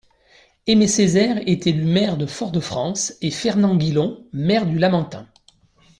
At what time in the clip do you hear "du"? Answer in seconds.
4.65-4.79